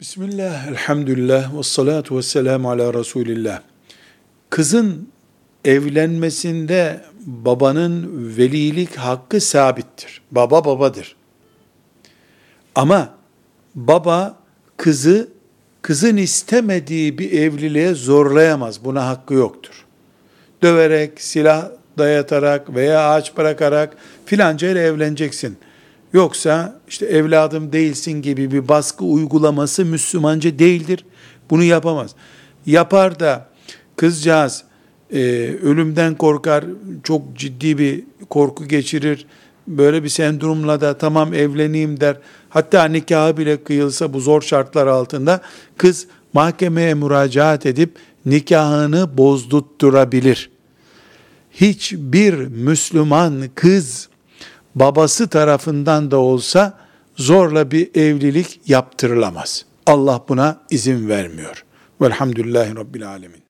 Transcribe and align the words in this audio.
Bismillah, 0.00 0.66
elhamdülillah, 0.66 1.58
ve 1.58 1.62
salatu 1.62 2.18
ve 2.18 2.22
selamu 2.22 2.70
ala 2.70 2.94
Resulillah. 2.94 3.60
Kızın 4.50 5.08
evlenmesinde 5.64 7.00
babanın 7.26 8.08
velilik 8.36 8.96
hakkı 8.96 9.40
sabittir. 9.40 10.22
Baba 10.30 10.64
babadır. 10.64 11.16
Ama 12.74 13.14
baba 13.74 14.36
kızı 14.76 15.28
kızın 15.82 16.16
istemediği 16.16 17.18
bir 17.18 17.32
evliliğe 17.32 17.94
zorlayamaz. 17.94 18.84
Buna 18.84 19.06
hakkı 19.06 19.34
yoktur. 19.34 19.84
Döverek, 20.62 21.20
silah 21.20 21.70
dayatarak 21.98 22.74
veya 22.74 23.10
ağaç 23.10 23.36
bırakarak 23.36 23.96
filanca 24.26 24.68
ile 24.70 24.82
evleneceksin. 24.82 25.58
Yoksa 26.12 26.80
işte 26.88 27.06
evladım 27.06 27.72
değilsin 27.72 28.22
gibi 28.22 28.50
bir 28.50 28.68
baskı 28.68 29.04
uygulaması 29.04 29.84
Müslümanca 29.84 30.58
değildir. 30.58 31.04
Bunu 31.50 31.62
yapamaz. 31.62 32.14
Yapar 32.66 33.20
da 33.20 33.48
kızcağız 33.96 34.64
e, 35.12 35.18
ölümden 35.62 36.14
korkar, 36.14 36.64
çok 37.04 37.36
ciddi 37.36 37.78
bir 37.78 38.04
korku 38.30 38.68
geçirir. 38.68 39.26
Böyle 39.66 40.02
bir 40.04 40.08
sendromla 40.08 40.80
da 40.80 40.98
tamam 40.98 41.34
evleneyim 41.34 42.00
der. 42.00 42.16
Hatta 42.48 42.84
nikahı 42.84 43.36
bile 43.36 43.64
kıyılsa 43.64 44.12
bu 44.12 44.20
zor 44.20 44.42
şartlar 44.42 44.86
altında 44.86 45.40
kız 45.76 46.06
mahkemeye 46.32 46.94
müracaat 46.94 47.66
edip 47.66 47.96
nikahını 48.26 49.18
bozdurtturabilir. 49.18 50.50
Hiçbir 51.52 52.34
Müslüman 52.34 53.42
kız 53.54 54.09
babası 54.80 55.28
tarafından 55.28 56.10
da 56.10 56.16
olsa 56.18 56.78
zorla 57.16 57.70
bir 57.70 57.90
evlilik 57.94 58.60
yaptırılamaz. 58.66 59.64
Allah 59.86 60.24
buna 60.28 60.60
izin 60.70 61.08
vermiyor. 61.08 61.64
Velhamdülillahi 62.00 62.76
Rabbil 62.76 63.08
Alemin. 63.08 63.49